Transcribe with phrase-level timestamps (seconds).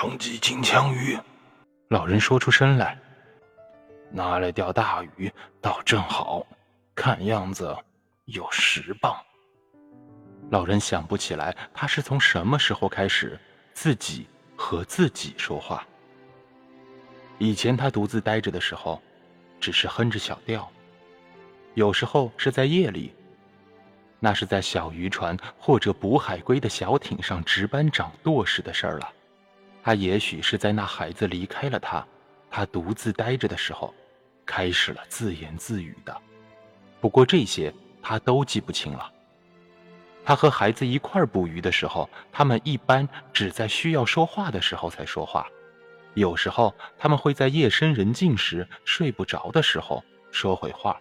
[0.00, 1.18] 长鳍金枪鱼。
[1.88, 2.96] 老人说出声来
[4.12, 5.28] ：“拿来钓大鱼
[5.60, 6.46] 倒正好，
[6.94, 7.76] 看样子
[8.26, 9.12] 有十磅。”
[10.52, 13.36] 老人想不起来他是从什么时候开始
[13.74, 15.84] 自己和自己说话。
[17.38, 19.02] 以前他独自待着的时候，
[19.58, 20.70] 只是哼着小调，
[21.74, 23.12] 有时候是在夜里。
[24.20, 29.12] 那是在小渔船或者捕海龟的小艇上值班掌舵时的事儿了。
[29.82, 32.06] 他也许是在那孩子离开了他，
[32.50, 33.94] 他独自呆着的时候，
[34.44, 36.16] 开始了自言自语的。
[37.00, 39.10] 不过这些他都记不清了。
[40.24, 45.46] 他和孩子一块捕鱼的时候，他们一般只在需要说话的时候才说话。
[46.14, 51.00] 有时候他们会在夜深人静时睡不着的时候说会话。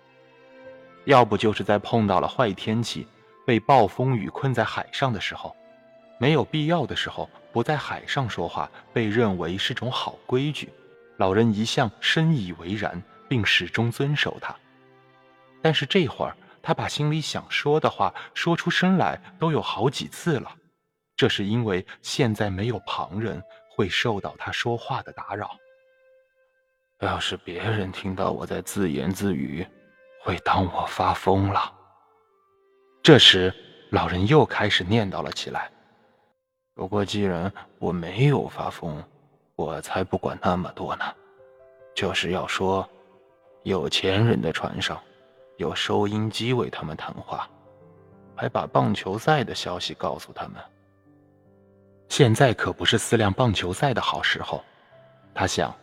[1.05, 3.08] 要不就是在碰到了坏天气，
[3.45, 5.55] 被暴风雨困在海上的时候，
[6.20, 10.70] 没有必要的时候不在海上说话，被认为是种好规矩。
[11.17, 14.56] 老人一向深以为然，并始终遵守它。
[15.62, 20.56] 但是这会儿，他把心里想说的话说出声来都有好几次了，
[21.16, 23.42] 这是因为现在没有旁人
[23.76, 25.58] 会受到他说话的打扰。
[27.00, 29.66] 要是别人听到我在自言自语，
[30.23, 31.73] 会当我发疯了。
[33.02, 33.54] 这时，
[33.92, 35.72] 老人又开始念叨了起来。
[36.78, 39.03] 不过，既然我没有发疯，
[39.56, 41.03] 我才不管那么多呢。
[41.95, 42.88] 就是要说，
[43.64, 44.95] 有钱人的船上
[45.58, 47.50] 有收音机为他们谈话，
[48.36, 50.61] 还把棒球赛的消息告诉他们。
[52.09, 54.64] 现在可不是思量棒球赛的好时候。
[55.33, 55.75] 他想，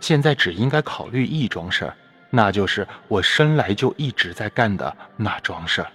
[0.00, 1.96] 现在只应该考虑一桩事儿。
[2.28, 5.90] 那就是我生来就一直在干的那桩事儿。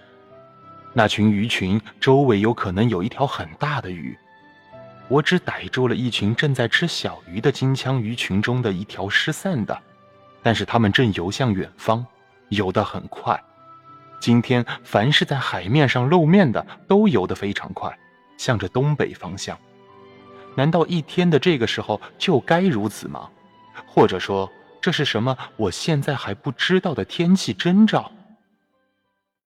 [0.92, 4.18] 那群鱼群周围有可能有一条很大的鱼，
[5.08, 9.76] 我只逮住了一群正在吃小鱼的金枪鱼群中的一条失散的，
[10.42, 12.04] 但是它们正游向远方，
[12.50, 13.42] 游得很快。
[14.20, 17.96] 今天凡是在海面上露面的都游得非常快，
[18.36, 19.58] 向着东北方向。
[20.54, 23.28] 难道一天的这个时候就该如此吗？
[23.86, 24.50] 或者说？
[24.80, 25.36] 这是什么？
[25.56, 28.12] 我现在还不知道的天气征兆。